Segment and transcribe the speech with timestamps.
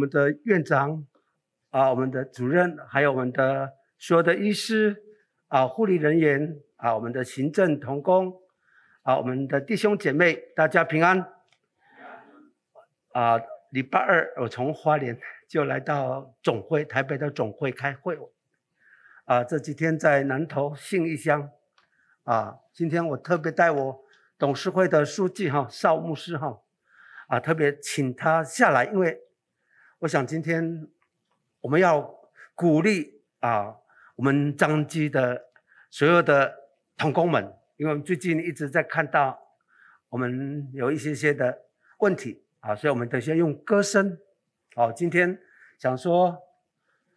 [0.00, 1.06] 我们的院长
[1.68, 4.96] 啊，我们的主任，还有我们的所有的医师
[5.48, 8.32] 啊，护理人员啊，我们的行政同工
[9.02, 11.20] 啊，我们的弟兄姐妹，大家平安。
[13.12, 13.38] 啊，
[13.72, 18.18] 礼拜二我从花莲就来到总会，台北的总会开会。
[19.26, 21.50] 啊，这几天在南投信义乡。
[22.24, 24.04] 啊，今天我特别带我
[24.38, 26.62] 董事会的书记哈邵牧师哈，
[27.28, 29.20] 啊，特别请他下来，因为
[30.00, 30.88] 我想今天
[31.60, 32.00] 我们要
[32.54, 33.76] 鼓励啊，
[34.16, 35.48] 我们张基的
[35.90, 36.54] 所有的
[36.96, 37.44] 同工们，
[37.76, 39.38] 因为我们最近一直在看到
[40.08, 41.66] 我们有一些些的
[41.98, 44.18] 问题啊，所以我们得先用歌声。
[44.74, 45.38] 好，今天
[45.78, 46.38] 想说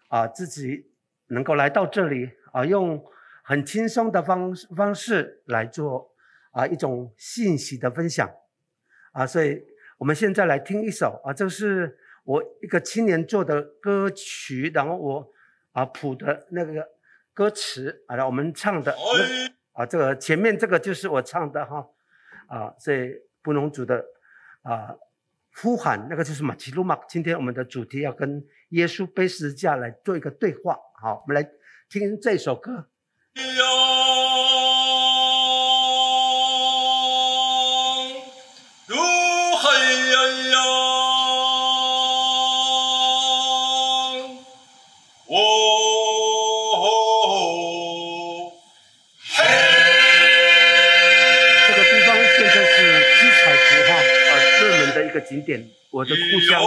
[0.10, 0.92] 啊，自己
[1.28, 3.04] 能够来到这里啊，用。
[3.46, 6.14] 很轻松的方方式来做
[6.52, 8.34] 啊，一种信息的分享
[9.12, 9.62] 啊，所以
[9.98, 15.34] 我们现在来听一首啊，这是我一个青年做的歌曲，然后我
[15.72, 16.88] 啊谱的那个
[17.34, 18.96] 歌词啊，我们唱的
[19.74, 21.86] 啊，这个前面这个就是我唱的哈
[22.48, 24.06] 啊，所以布农族的
[24.62, 24.96] 啊
[25.56, 26.98] 呼喊，那个就是马奇鲁玛。
[27.08, 31.50] 今天我们的主题要跟耶稣背十字架来做一个对话，好，我们来
[31.90, 32.90] 听这首歌。
[33.36, 33.44] 呀，
[55.14, 56.60] 个景点，我的故乡。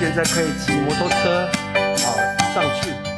[0.00, 1.46] 现在可以骑摩托车
[2.06, 3.09] 啊上去。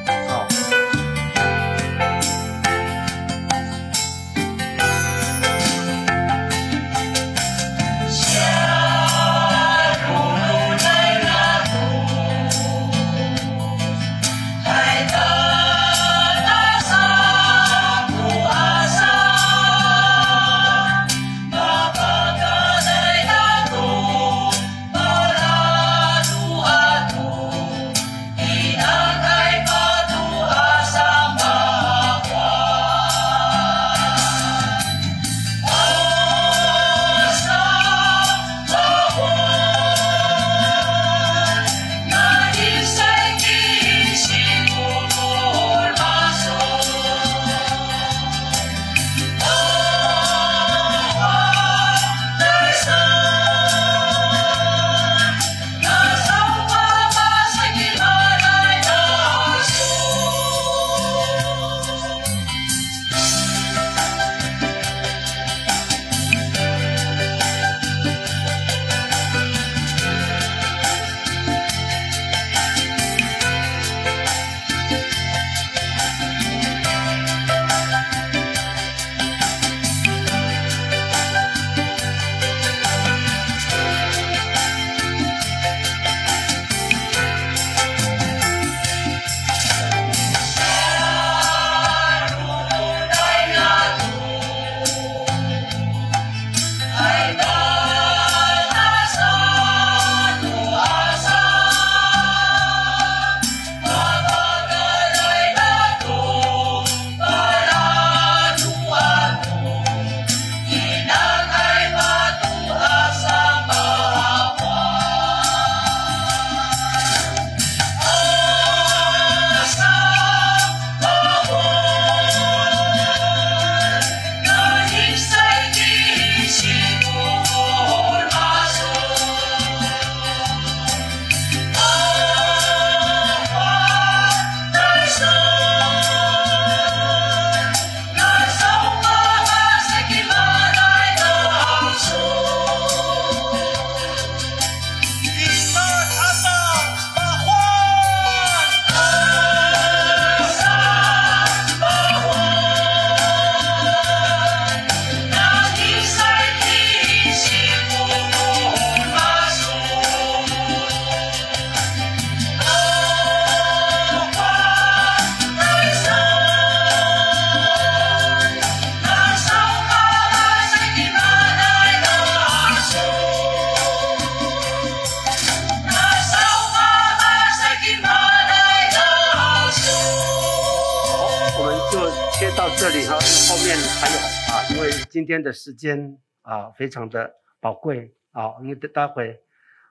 [184.03, 189.41] 还有啊，因为今天的时间啊非常的宝贵啊，因为待会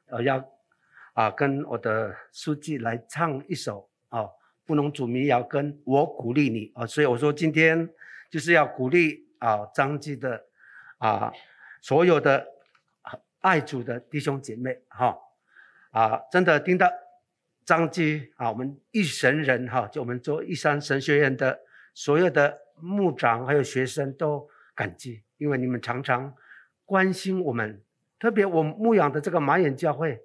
[0.08, 0.46] 呃要
[1.14, 4.28] 啊跟我的书记来唱一首啊
[4.66, 7.90] 布农族民谣，跟我鼓励你啊，所以我说今天
[8.30, 10.44] 就是要鼓励啊彰基的
[10.98, 11.32] 啊
[11.82, 12.46] 所有的
[13.40, 15.18] 爱主的弟兄姐妹哈
[15.92, 16.92] 啊，真的听到。
[17.64, 21.58] 张基啊，我们一神人哈，就我们做一山神学院的
[21.94, 26.34] 所有的牧长还有学生都感激，因为你们常常
[26.86, 27.82] 关心我们，
[28.20, 30.22] 特别我牧养的这个马眼教会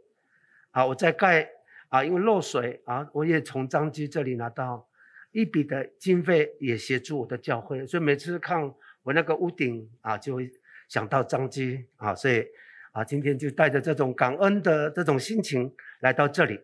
[0.71, 1.49] 啊，我在盖
[1.89, 4.89] 啊，因为漏水啊，我也从张基这里拿到
[5.33, 10.51] 一笔的经费，也协助我的教会，所以每次看我那个屋顶啊，就会
[10.89, 12.45] 想到张基啊，所以
[12.93, 16.61] 啊，今天就带着这种感恩的这种心情来到这里。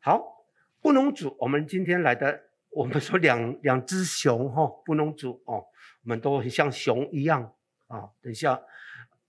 [0.00, 0.44] 好，
[0.80, 2.42] 布农族，我们今天来的，
[2.76, 5.64] 我们说两两只熊哈，布农族哦，
[6.02, 7.42] 我们都像熊一样
[7.86, 8.04] 啊。
[8.20, 8.60] 等一下，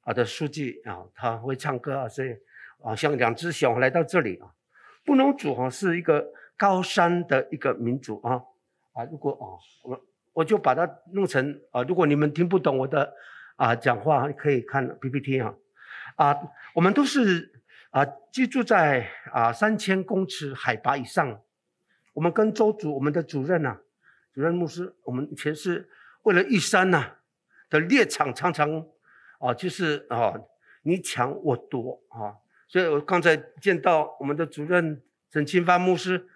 [0.01, 2.35] 啊的书记啊，他会唱歌啊，所以
[2.83, 4.51] 啊，像两只熊来到这里啊。
[5.05, 6.27] 布农族哈是一个
[6.57, 8.33] 高山的一个民族啊
[8.91, 13.13] 啊，如果哦，我我就把它弄成啊，如果你们听不懂我的
[13.55, 15.55] 啊讲话，可以看 PPT 啊
[16.17, 16.37] 啊，
[16.75, 17.53] 我们都是。
[17.91, 21.41] 啊，居住在啊三千公尺海拔以上。
[22.17, 23.81] 我们跟周主，我们的主任呐、啊，
[24.33, 25.87] 主任牧师，我们全是
[26.23, 27.17] 为了玉山呐
[27.69, 28.87] 的猎场，常常
[29.37, 30.33] 啊就是啊
[30.81, 32.33] 你抢我夺啊。
[32.67, 34.99] 所以我刚才见到我们的主任
[35.29, 36.27] 陈清发牧师，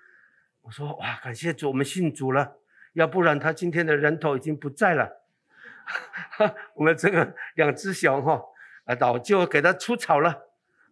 [0.62, 2.58] 我说哇，感谢主，我们信主了，
[2.94, 5.24] 要不然他今天的人头已经不在了。
[6.76, 8.40] 我们这个两只熊哈
[8.86, 10.44] 啊，早就给他出草了。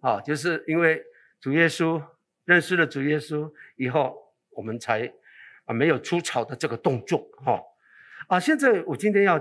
[0.01, 1.06] 啊，就是因为
[1.39, 2.01] 主耶稣
[2.45, 4.28] 认识了主耶稣以后，
[4.59, 5.09] 我们才
[5.63, 7.57] 啊没有出草的这个动作哈。
[8.27, 9.39] 啊，现在我今天要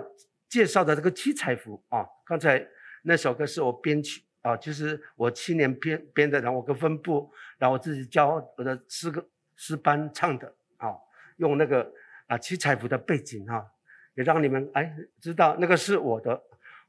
[0.49, 2.65] 介绍的这个七彩符啊，刚才
[3.03, 7.29] 那首歌是我编曲啊，就是我七年编编的，然后我跟分部，
[7.59, 10.95] 然后我自己教我的诗歌诗班唱的啊，
[11.39, 11.93] 用那个
[12.29, 13.67] 啊七彩符的背景哈，
[14.15, 16.41] 也让你们哎知道那个是我的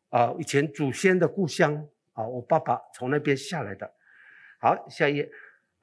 [0.09, 1.87] 啊以前祖先的故乡。
[2.13, 3.89] 啊，我爸爸从那边下来的。
[4.59, 5.31] 好，下一页，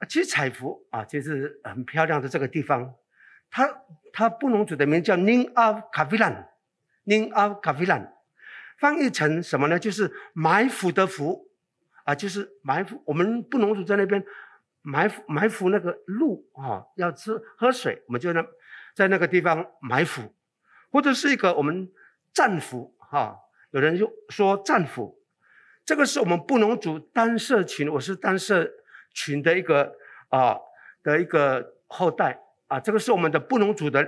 [0.05, 2.93] 七彩符啊，就是很漂亮的这个地方。
[3.49, 6.49] 它它布农族的名叫宁阿卡菲兰，
[7.05, 8.13] 宁阿卡菲兰，
[8.77, 9.79] 翻译成什么呢？
[9.79, 11.49] 就是埋伏的伏
[12.03, 13.01] 啊，就是埋伏。
[13.05, 14.23] 我们布农族在那边
[14.81, 18.45] 埋伏埋伏那个鹿啊，要吃喝水，我们就那
[18.93, 20.33] 在那个地方埋伏，
[20.91, 21.89] 或者是一个我们
[22.33, 23.39] 战俘哈，
[23.71, 25.17] 有人就说战俘。
[25.85, 28.69] 这个是我们布农族单社群，我是单社
[29.17, 29.95] 群的一个
[30.29, 30.55] 啊
[31.01, 34.07] 的一个后代啊，这个是我们的布农族的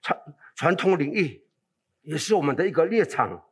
[0.00, 0.18] 传
[0.54, 1.44] 传统领域，
[2.00, 3.46] 也是我们的一个猎场。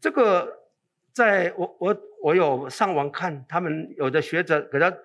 [0.00, 0.68] 这个
[1.12, 4.96] 在我我我有上网看，他们有的学者给他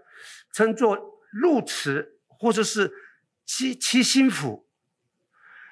[0.54, 2.94] 称作鹿池或者是
[3.46, 4.68] 七七星府，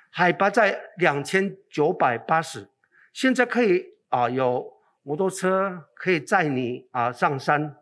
[0.09, 2.67] 海拔在两千九百八十，
[3.13, 4.73] 现在可以啊有。
[5.07, 7.75] 摩托车可以载你啊上山，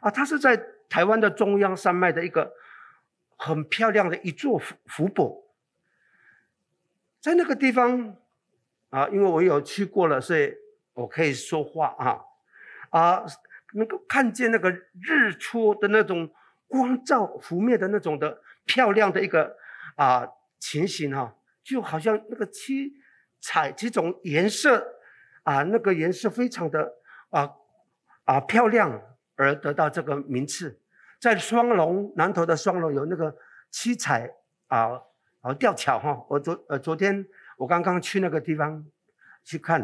[0.00, 0.56] 啊，它是在
[0.88, 2.54] 台湾的中央山脉的一个
[3.36, 5.44] 很漂亮的一座湖湖泊，
[7.20, 8.16] 在那个地方
[8.90, 10.54] 啊，因为我有去过了，所以
[10.94, 12.20] 我可以说话啊，
[12.90, 13.24] 啊，
[13.74, 16.30] 能够看见那个日出的那种
[16.66, 19.56] 光照湖面的那种的漂亮的一个
[19.96, 20.28] 啊
[20.58, 22.94] 情形哈，就好像那个七
[23.40, 24.94] 彩几种颜色。
[25.44, 26.96] 啊，那个颜色非常的
[27.30, 27.50] 啊
[28.24, 29.00] 啊漂亮，
[29.38, 30.78] 而得到这个名次。
[31.18, 33.34] 在双龙南投的双龙有那个
[33.70, 34.30] 七彩
[34.66, 35.00] 啊
[35.40, 37.26] 啊吊桥哈，我昨呃昨天
[37.56, 38.84] 我刚刚去那个地方
[39.42, 39.82] 去看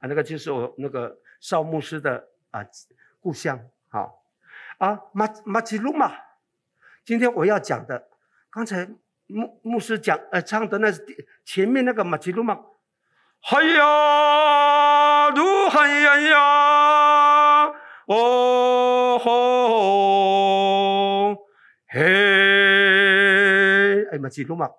[0.00, 2.66] 啊，那个就是我那个邵牧师的啊
[3.20, 4.24] 故乡好
[4.78, 6.12] 啊马马吉鲁玛，
[7.04, 8.08] 今天我要讲的，
[8.50, 8.88] 刚才
[9.26, 10.92] 牧牧师讲呃唱的那
[11.44, 12.58] 前面那个马吉鲁玛。
[13.40, 17.47] 嗨呀，噜嗨呀呀，
[18.08, 19.34] 哦吼，
[21.88, 22.00] 嘿，
[24.10, 24.70] 哎，马吉鲁玛，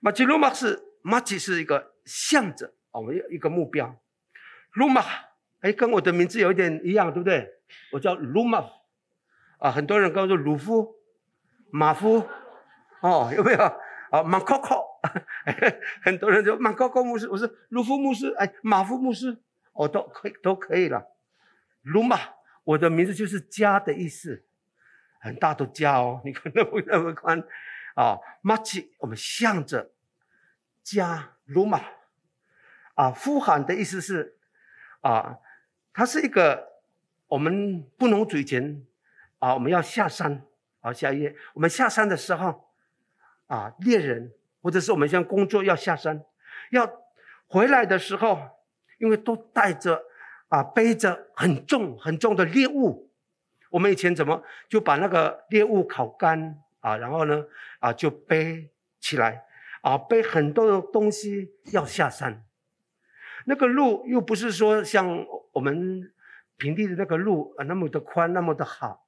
[0.00, 3.96] 马吉鲁玛是马吉是一个向着我们一个目标，
[4.74, 5.02] 鲁玛，
[5.62, 7.48] 哎，跟我的名字有一点一样，对不对？
[7.90, 8.66] 我叫鲁玛，
[9.58, 10.94] 啊，很多人跟我鲁夫、
[11.72, 12.24] 马夫，
[13.00, 13.58] 哦，有没有？
[14.12, 14.80] 啊，马可可。
[16.04, 21.04] 很多人就马可可牧师，我是鲁夫牧师，哎，马夫牧师，哦、都可以，都可以了。
[21.82, 22.18] 鲁马，
[22.64, 24.44] 我的名字就是家的意思，
[25.20, 27.42] 很大的家哦，你看那么那么宽
[27.94, 28.18] 啊。
[28.40, 29.92] 马吉，我们向着
[30.82, 31.80] 家鲁马，
[32.94, 34.38] 啊，呼喊的意思是，
[35.00, 35.38] 啊，
[35.92, 36.80] 它是一个
[37.26, 38.84] 我们不能嘴前，
[39.38, 40.44] 啊，我们要下山，
[40.80, 42.70] 啊，下夜，我们下山的时候，
[43.46, 46.24] 啊，猎人或者是我们像工作要下山，
[46.70, 46.90] 要
[47.46, 48.40] 回来的时候，
[48.98, 50.04] 因为都带着
[50.52, 53.10] 啊，背着很重很重的猎物，
[53.70, 57.46] 我们以前怎么就把那个猎物烤干啊，然后呢，
[57.78, 58.68] 啊，就背
[59.00, 59.46] 起来。
[59.80, 62.44] 啊，背很多的东西要下山，
[63.46, 66.12] 那个路又不是说像我们
[66.56, 69.06] 平地的那个路啊那么的宽那么的好，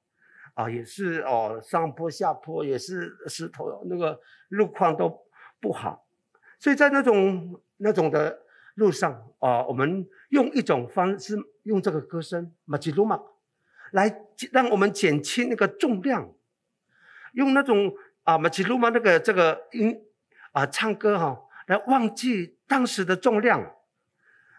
[0.55, 5.21] 啊也是哦上坡下坡也是石头，那个路况都
[5.61, 6.05] 不好，
[6.59, 8.39] 所以在那种那种的
[8.75, 13.19] 路上啊，我们用一种方式，用这个歌声马吉鲁玛
[13.91, 14.21] 来
[14.53, 16.31] 让我们减轻那个重量，
[17.33, 20.01] 用那种啊马吉鲁玛那个这个音。
[20.55, 23.75] 啊，唱歌哈、哦，来忘记当时的重量，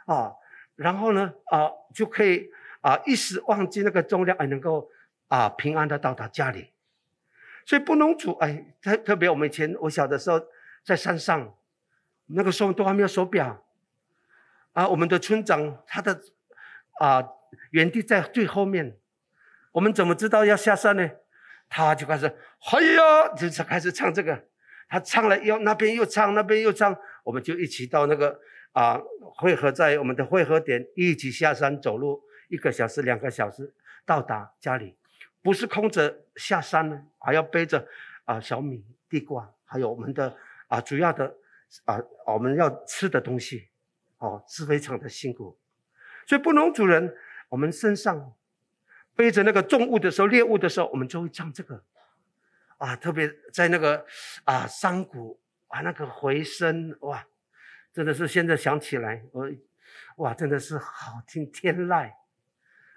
[0.05, 0.35] 啊，
[0.75, 2.51] 然后呢，啊，就可以
[2.83, 4.91] 啊，一时忘记那个重量，还，能够
[5.29, 6.71] 啊平安的到达家里。
[7.65, 10.39] 所以布农族，哎，特特别我们以前我小的时候
[10.85, 11.55] 在山上，
[12.27, 13.65] 那个时候都还没有手表，
[14.77, 16.21] 啊，我们的村长他的
[17.01, 17.27] 啊
[17.71, 18.99] 原地在最后面，
[19.73, 21.11] 我们怎么知道要下山呢？
[21.67, 24.49] 他就开始，嗨呀，就是开始唱这个。
[24.87, 28.39] 他唱了，又那边又唱，那边又唱，我们就一起到那个
[28.73, 29.01] 啊，
[29.39, 34.95] 汇合在我们的汇合点，一起下山走路，一个小时、两个小时到达家里，
[35.41, 37.89] 不是空着下山呢，还要背着
[38.27, 40.37] 啊小米、地瓜，还有我们的
[40.69, 41.35] 啊主要的
[41.87, 43.69] 啊我们要吃的东西，
[44.19, 45.59] 哦，是非常的辛苦。
[46.27, 47.15] 所以布农族人，
[47.49, 48.35] 我们身上
[49.15, 51.85] 背着那个重物的时候，猎物的时候，我们就会唱这个。
[52.79, 54.05] 啊，特别在那个
[54.45, 57.27] 啊山谷啊那个回声哇，
[57.91, 59.51] 真的是现在想起来，我
[60.17, 62.11] 哇真的是好听天籁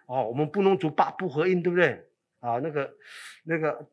[0.06, 0.28] 哦。
[0.28, 2.10] 我们布农族八部合音对不对？
[2.42, 2.94] 啊，那个
[3.44, 3.88] 那个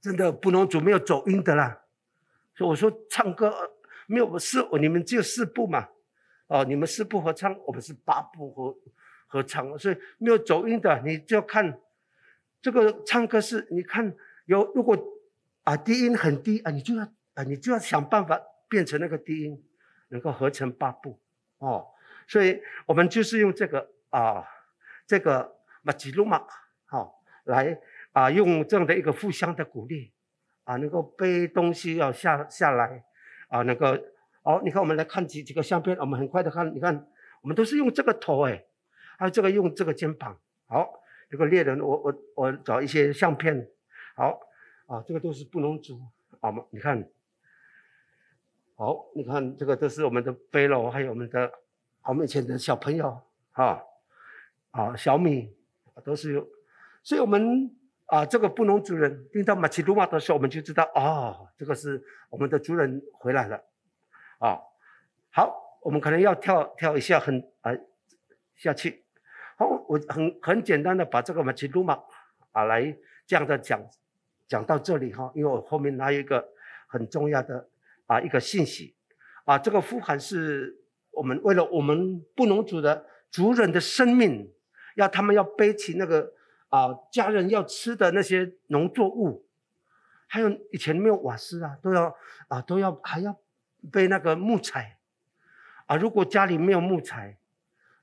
[0.00, 1.80] 真的布农族没有走音的啦。
[2.56, 3.54] 所以我说唱歌
[4.08, 5.88] 没有四，你们只有四部嘛。
[6.50, 8.76] 哦，你们四部合唱，我们是八部合
[9.26, 11.80] 合唱，所以没有走音的，你就要看
[12.60, 14.14] 这个唱歌是，你看
[14.44, 14.96] 有如果。
[15.62, 17.04] 啊，低音很低啊，你就要
[17.34, 19.62] 啊，你就要想办法变成那个低音，
[20.08, 21.20] 能够合成八部
[21.58, 21.86] 哦。
[22.26, 24.42] 所以我们就是用这个啊，
[25.06, 26.42] 这个马吉鲁玛
[26.86, 27.78] 好来
[28.12, 30.10] 啊，用这样的一个互相的鼓励
[30.64, 33.04] 啊，能够背东西要下下来
[33.48, 33.86] 啊，能够
[34.42, 37.06] 哦，你看我们来看几几个相片，我们很快的看，你看
[37.42, 38.64] 我们都是用这个头哎，
[39.18, 43.68] 还有这个用这个肩膀，好，这个猎人，我我我找一些相片，
[44.14, 44.40] 好。
[44.90, 46.02] 啊，这个都是布农族，
[46.40, 46.64] 好吗？
[46.70, 47.08] 你看，
[48.74, 51.48] 好，你看这个都是我们的背篓，还有我们的
[52.02, 53.80] 我们以前的小朋友，啊，
[54.72, 55.54] 啊，小米
[56.02, 56.44] 都是有，
[57.04, 57.70] 所以我们
[58.06, 63.62] 啊，这个布农族人听到马奇鲁玛的时候，我们就知道，哦，这个是我们的族人回来了，
[64.40, 64.58] 啊，
[65.30, 67.70] 好，我们可能要跳跳一下，很啊
[68.56, 69.04] 下去，
[69.56, 71.96] 好，我很很简单的把这个马奇鲁玛
[72.50, 73.80] 啊来这样的讲。
[74.50, 76.48] 讲到这里哈，因为我后面还有一个
[76.88, 77.68] 很重要的
[78.06, 78.96] 啊一个信息
[79.44, 80.76] 啊，这个呼喊是
[81.12, 84.52] 我们为了我们布农族的族人的生命，
[84.96, 86.32] 要他们要背起那个
[86.68, 89.46] 啊家人要吃的那些农作物，
[90.26, 92.12] 还有以前没有瓦斯啊，都要
[92.48, 93.40] 啊都要还要
[93.92, 94.98] 背那个木材。
[95.86, 97.38] 啊，如果家里没有木材，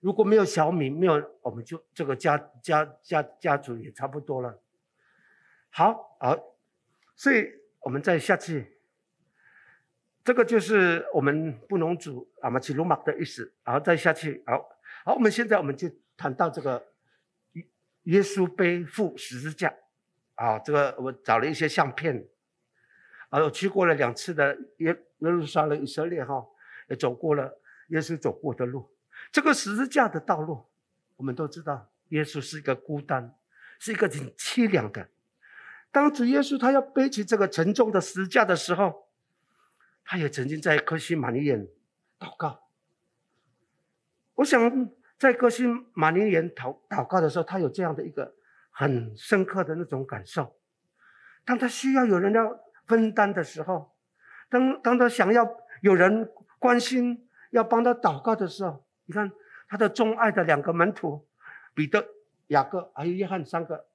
[0.01, 4.62] 如果没有小米，没有我们就这个家家家家族也差不多了。
[5.69, 6.38] 好好，
[7.15, 7.48] 所以
[7.79, 8.79] 我们再下去，
[10.24, 13.53] 这个就是我们布农族啊马吉鲁玛的意思。
[13.63, 14.69] 然后再下去，好，
[15.05, 16.88] 好，我们现在我们就谈到这个
[18.03, 19.74] 耶稣背负十字架。
[20.36, 22.27] 啊，这个我找了一些相片，
[23.29, 26.45] 啊，我去过了两次的耶耶路撒冷以色列哈，
[26.89, 27.59] 也走过了
[27.89, 28.91] 耶稣走过的路。
[29.31, 30.65] 这个十字架的道路，
[31.15, 33.36] 我们都知道，耶稣是一个孤单，
[33.79, 35.09] 是一个挺凄凉的。
[35.91, 39.07] 当主耶稣他要背起这个沉重的十字架的时候，
[40.03, 41.67] 他也曾经在客西马尼园
[42.19, 42.67] 祷告。
[44.36, 48.36] 我想在客西马尼园祷祷告的时候，他有这样的一个
[48.69, 50.55] 很深刻的那种感受。
[51.43, 53.96] 当他需要有人要分担的时候，
[54.49, 55.47] 当当他想要
[55.81, 59.31] 有人关心、要帮他祷告的时候，你看
[59.67, 61.27] 他的钟爱的两个门徒
[61.73, 62.05] 彼得、
[62.47, 63.85] 雅各还有约翰三个。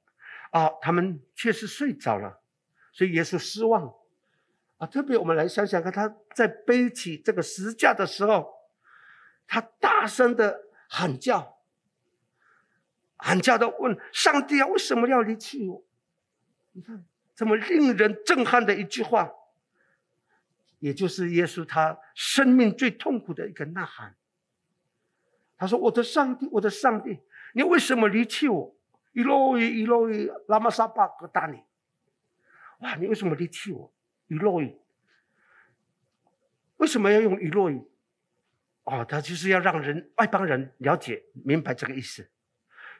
[0.50, 2.42] 啊，他们确实睡着了，
[2.92, 3.94] 所以耶稣失望，
[4.76, 8.52] 啊，特别我们来想想看，他在背起这个十架的时候，
[9.46, 11.56] 他大声的喊叫，
[13.16, 15.82] 喊叫的问上帝啊，为什么要离弃我？
[16.72, 17.02] 你看，
[17.34, 19.32] 这么令人震撼的一句话，
[20.82, 24.16] 也就是耶稣他生命最痛苦的一个呐喊。
[25.56, 27.20] 他说：“我的上帝，我的上帝，
[27.54, 28.76] 你为什么离弃我？”
[29.14, 31.62] 以罗伊，以罗伊，拉玛撒巴格达尼。
[32.80, 33.94] 哇，你为什么离弃我？
[34.26, 34.76] 以罗伊，
[36.78, 37.80] 为什么要用以罗伊？
[38.82, 42.28] 哦，他就是要让人外邦人了解明白这个意思。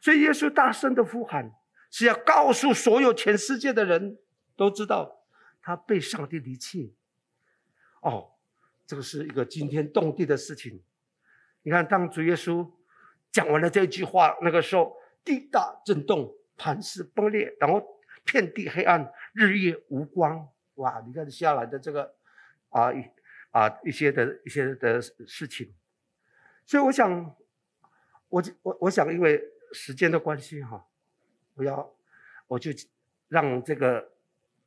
[0.01, 1.53] 所以耶稣大声的呼喊，
[1.91, 4.19] 是要告诉所有全世界的人
[4.55, 5.25] 都知道，
[5.61, 6.95] 他被上帝离弃。
[8.03, 8.31] 哦，
[8.87, 10.85] 这个是一个惊天动地的事情。
[11.63, 12.71] 你看，当主耶稣
[13.33, 14.97] 讲完了这句话，那个时候。
[15.25, 17.81] 地大震动，磐石崩裂，然后
[18.25, 20.49] 遍地黑暗，日夜无光。
[20.75, 21.01] 哇！
[21.07, 22.17] 你看下来的这个
[22.71, 22.91] 啊
[23.53, 25.73] 啊一些的一些的事情。
[26.67, 27.37] 所以我想，
[28.31, 29.41] 我我我想，因为
[29.73, 30.85] 时间的关系哈，
[31.55, 31.95] 我要
[32.49, 32.73] 我就
[33.29, 34.12] 让这个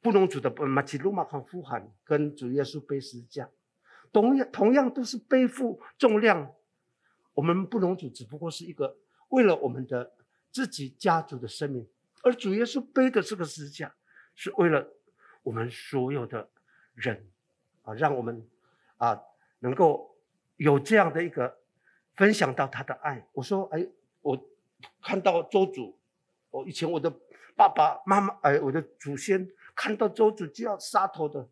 [0.05, 3.49] 布隆族的马吉鲁马康呼喊跟主耶稣背十字架，
[4.13, 6.53] 同样同样都是背负重量。
[7.33, 10.13] 我们布隆族只不过是一个为了我们的。
[10.55, 11.85] 自己家族的生命，
[12.23, 13.93] 而主耶稣背的这个十字架，
[14.35, 14.87] 是为了
[15.43, 16.49] 我们所有的
[16.93, 17.27] 人
[17.81, 18.47] 啊，让我们
[18.95, 19.21] 啊
[19.59, 20.15] 能够
[20.55, 21.57] 有这样的一个
[22.15, 23.27] 分享到他的爱。
[23.33, 23.85] 我说，哎，
[24.21, 24.49] 我
[25.01, 25.99] 看到周主，
[26.51, 27.13] 我以前我的
[27.57, 31.49] 爸爸妈妈，哎，我的祖先看到邹族就要杀头的，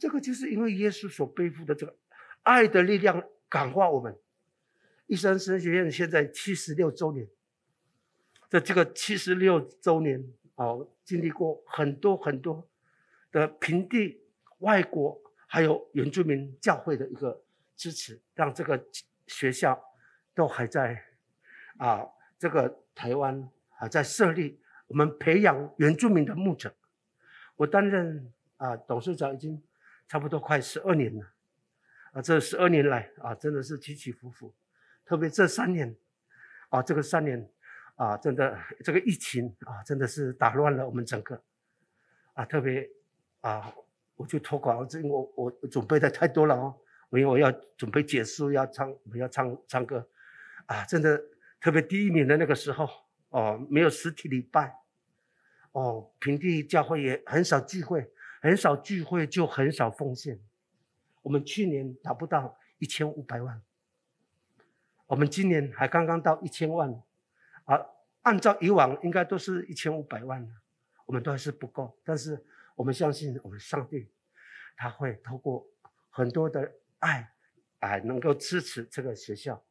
[0.00, 1.94] 这个就是因为耶稣所背负的这个
[2.42, 4.18] 爱的力量感化我们。
[5.06, 7.28] 一生神学院现在七十六周年。
[8.48, 12.68] 在这个七十六周年，哦，经历过很多很多
[13.32, 14.20] 的平地、
[14.58, 17.42] 外国还有原住民教会的一个
[17.76, 18.86] 支持，让这个
[19.26, 19.80] 学校
[20.32, 21.04] 都还在
[21.78, 22.06] 啊，
[22.38, 26.74] 这个台湾还在设立，我们培养原住民的牧者。
[27.56, 29.62] 我担任啊董事长已经
[30.08, 31.26] 差不多快十二年了，
[32.12, 34.54] 啊，这十二年来啊，真的是起起伏伏，
[35.04, 35.96] 特别这三年，
[36.68, 37.50] 啊，这个三年。
[37.96, 41.42] 啊，真的，这个疫情啊，真的是打乱了我们整个，
[42.34, 42.86] 啊，特别
[43.40, 43.72] 啊，
[44.16, 46.74] 我就托广，因为我我准备的太多了哦，
[47.08, 50.06] 因为我要准备结束，要唱，我要唱唱歌，
[50.66, 51.18] 啊，真的
[51.58, 52.86] 特别第一年的那个时候，
[53.30, 54.76] 哦，没有实体礼拜，
[55.76, 58.10] 哦，平地教会也很少聚会，
[58.40, 60.40] 很少聚会就很少奉献，
[61.20, 63.60] 我们去年达不到一千五百万，
[65.06, 66.90] 我们今年还刚刚到一千万。
[67.66, 67.78] 啊，
[68.22, 70.50] 按照以往应该都是一千五百万，
[71.04, 71.94] 我们都还是不够。
[72.02, 72.42] 但是
[72.74, 74.08] 我们相信，我们上帝
[74.78, 75.68] 他会透过
[76.08, 77.30] 很多的爱，
[77.80, 79.62] 啊，能够支持这个学校。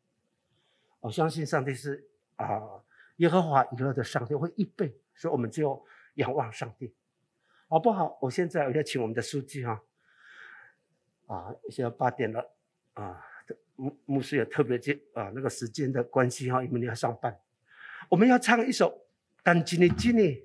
[1.00, 2.62] 我相信上帝是啊，
[3.16, 5.84] 耶和华以勒的上帝会一倍，所以我们就
[6.16, 6.94] 仰望上帝，
[7.70, 8.18] 好不好？
[8.22, 9.82] 我现在我要请我们的书记哈，
[11.28, 12.52] 啊，现在八点了。
[12.94, 13.22] 啊，
[13.76, 17.38] 牧牧师也特别接啊，那个时间的关系哈，因为你要上班。
[18.08, 18.90] 我们要唱一首
[19.44, 20.42] 《但今日今日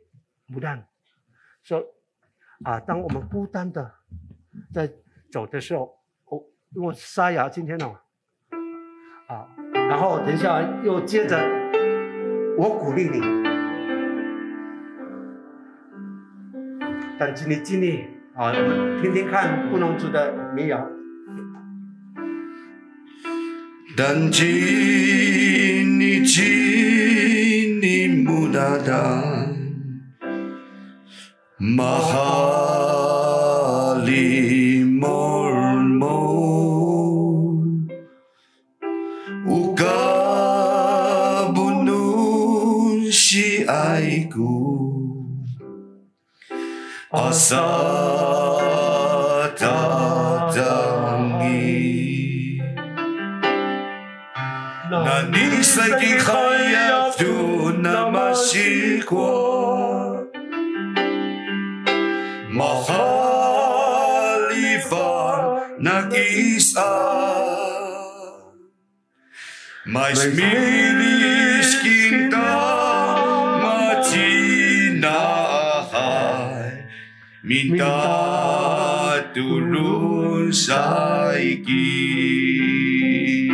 [0.53, 0.85] 不但
[1.63, 1.95] 说
[2.65, 3.95] 啊，当我们孤单的
[4.75, 4.93] 在
[5.31, 8.01] 走的时候，我我沙哑今天哦，
[9.29, 11.39] 啊，然后等一下又接着
[12.59, 13.21] 我鼓励你，
[17.21, 18.05] 但请你尽力
[18.35, 20.89] 啊，我们听听看布农族的民谣。
[23.95, 24.47] 但请
[26.01, 26.43] 你请。
[27.83, 29.23] 你木达达，
[31.59, 35.30] 马哈里莫，
[47.31, 47.57] 阿萨
[49.57, 52.61] 达当伊，
[54.91, 56.51] 那尼塞吉哈
[77.51, 80.73] 米达杜鲁赛
[81.67, 83.51] 基。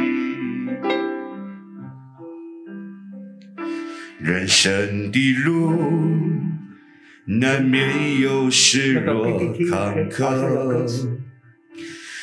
[4.21, 5.73] 人生的路
[7.25, 9.39] 难免有失落
[9.71, 10.87] 坎坷，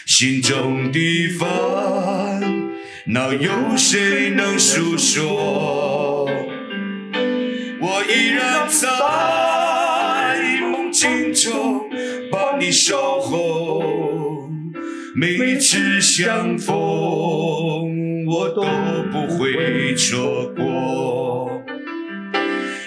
[0.05, 2.69] 心中的烦
[3.07, 6.29] 恼有谁能诉说？
[7.81, 9.42] 我依然在
[11.03, 11.89] 心中
[12.31, 13.83] 把你守候，
[15.13, 16.75] 每一次相逢
[18.25, 18.61] 我都
[19.11, 21.61] 不会错过。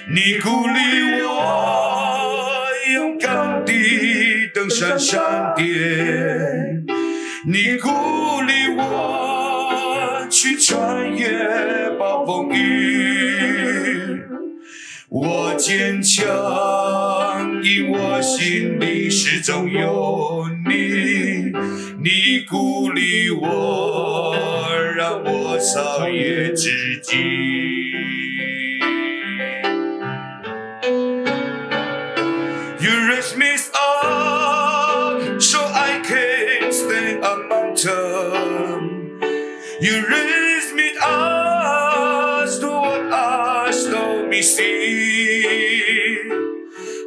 [0.08, 0.78] 你鼓励
[1.26, 6.86] 我勇敢地登上山巅，
[7.46, 7.90] 你鼓
[8.46, 13.15] 励我去穿越暴风雨。
[15.18, 16.26] 我坚强，
[17.62, 21.50] 因我心里始终有你。
[22.02, 24.34] 你鼓励我，
[24.94, 26.68] 让我超越自
[27.02, 27.75] 己。
[44.36, 46.20] me see.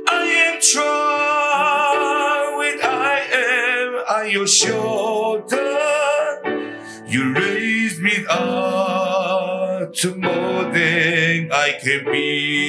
[0.08, 5.68] I am strong when I am on your shoulder.
[7.06, 12.69] You raised me up to more than I can be.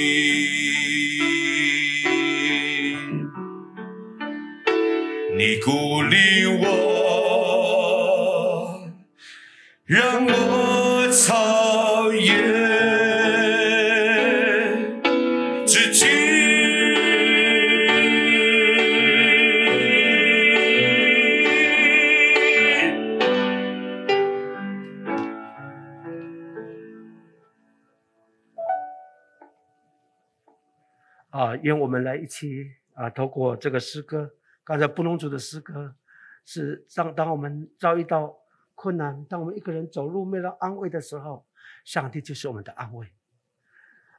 [31.31, 35.95] 啊，愿我们来一起啊，透过这个诗歌，刚才布农族的诗歌，
[36.45, 38.37] 是当当我们遭遇到
[38.75, 41.47] 困难，当我们一个人走路没有安慰的时候，
[41.85, 43.07] 上帝就是我们的安慰。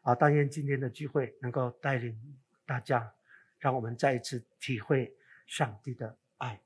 [0.04, 2.18] 啊，但愿今天的聚会能够带领
[2.66, 3.14] 大家，
[3.60, 5.14] 让我们再一次体会
[5.46, 6.60] 上帝的爱。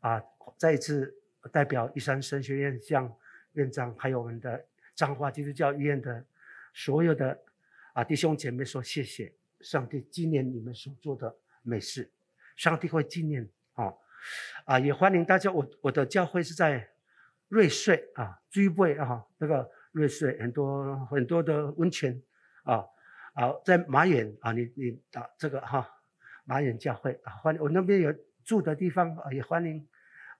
[0.00, 0.22] 啊，
[0.56, 1.14] 再一次
[1.52, 3.10] 代表一山神学院向
[3.52, 6.24] 院长，还有我们的彰化基督教医院的
[6.74, 7.38] 所有的
[7.96, 9.32] 啊弟兄姐妹说谢谢。
[9.62, 12.12] 上帝纪念你们所做的美事，
[12.54, 13.90] 上帝会纪念啊
[14.66, 14.78] 啊！
[14.78, 16.90] 也欢迎大家，我我的教会是在
[17.48, 22.22] 瑞穗啊，居贝啊，那个瑞穗很多很多的温泉
[22.64, 22.84] 啊
[23.32, 25.88] 啊，在马远啊，你你啊这个哈
[26.44, 29.88] 马远教会啊，欢迎我那边有住的地方啊，也欢迎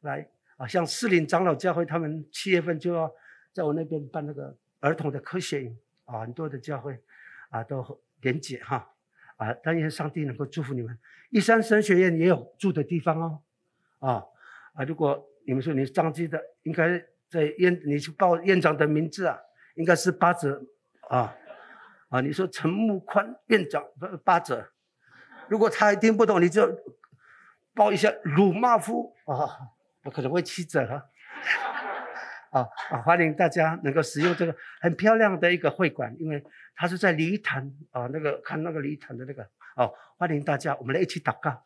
[0.03, 3.11] 来啊，像四林长老教会，他们七月份就要
[3.55, 7.03] 在我那边办那个儿童的科学营啊，很多的教会
[7.57, 8.93] 啊都连结哈。
[9.37, 10.99] 啊，但愿上帝能够祝福你们。
[11.31, 13.43] 一山神学院也有住的地方哦。
[13.99, 14.25] 啊
[14.75, 19.39] 啊，如果你们说你是彰基的，应该在院，你去报院长的名字啊，
[19.75, 20.63] 应该是八折
[21.09, 21.37] 啊
[22.09, 22.21] 啊。
[22.23, 23.85] 你说陈木宽院长
[24.25, 24.71] 八折，
[25.49, 26.75] 如果他还听不懂，你就
[27.75, 31.11] 报一下鲁马夫啊，我可能会七折哈。
[32.57, 36.43] 啊啊，欢迎大家能够使用这个很漂亮的一个会馆，因为。
[36.79, 39.43] 他是在礼坛啊，那个看那个礼坛的那个
[39.77, 41.65] 哦，欢迎大家，我们来一起祷告。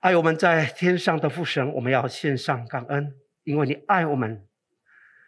[0.00, 4.46] 爱我们在天上的父神，我们要献上感恩，因为你爱我们，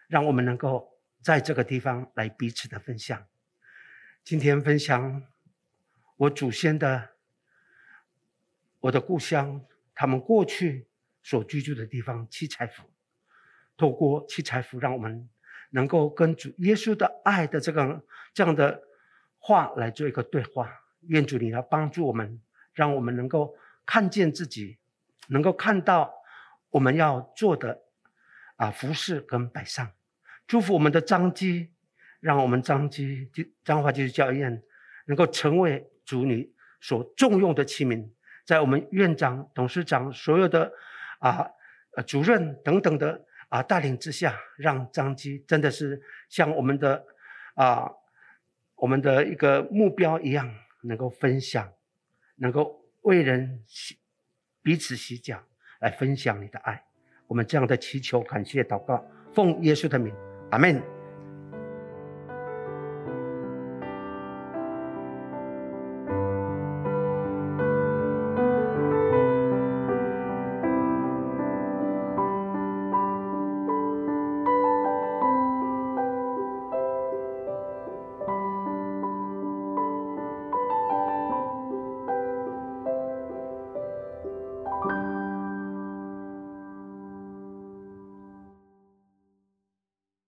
[0.09, 3.27] 让我们能够在这个地方来彼此的分享。
[4.23, 5.23] 今天分享
[6.19, 7.13] 我祖先的，
[8.81, 10.87] 我的故乡，他们过去
[11.23, 12.83] 所居住的地方七彩府，
[13.77, 15.29] 透过七彩服，让我们。
[15.71, 18.01] 能够跟主耶稣的爱的这个
[18.33, 18.81] 这样的
[19.41, 20.71] 话来做一个对话，
[21.09, 22.41] 愿主你来帮助我们，
[22.75, 24.79] 让我们能够看见自己，
[25.27, 26.15] 能够看到
[26.71, 27.77] 我们要做的
[28.55, 29.91] 啊服事跟摆上，
[30.47, 31.73] 祝福我们的张基，
[32.21, 33.29] 让我们张基
[33.65, 34.63] 彰化基督教院
[35.07, 38.09] 能够成为主你所重用的器皿，
[38.45, 40.73] 在我们院长、董事长所有的
[41.19, 41.51] 啊
[42.07, 43.25] 主任等等的。
[43.55, 47.05] 啊，带领之下，让张机真的是像我们的
[47.55, 47.89] 啊，
[48.75, 51.73] 我们的一个目标一样，能够分享，
[52.35, 53.97] 能够为人洗
[54.61, 55.41] 彼此洗脚，
[55.79, 56.85] 来分享你的爱。
[57.29, 60.13] 我们这样的祈求、感谢、祷告，奉耶稣的名，
[60.51, 60.94] 阿门。